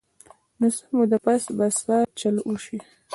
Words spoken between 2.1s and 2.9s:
چل اوشي-